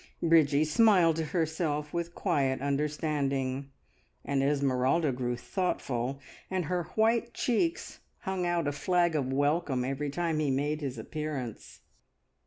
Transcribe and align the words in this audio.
Bridgie 0.23 0.65
smiled 0.65 1.17
to 1.17 1.25
herself 1.25 1.93
with 1.93 2.15
quiet 2.15 2.59
understanding, 2.59 3.69
and 4.25 4.41
Esmeralda 4.41 5.11
grew 5.11 5.35
thoughtful, 5.37 6.19
and 6.49 6.65
her 6.65 6.85
white 6.95 7.35
cheeks 7.35 7.99
hung 8.21 8.43
out 8.43 8.67
a 8.67 8.71
flag 8.71 9.15
of 9.15 9.31
welcome 9.31 9.85
every 9.85 10.09
time 10.09 10.39
he 10.39 10.49
made 10.49 10.81
his 10.81 10.97
appearance. 10.97 11.81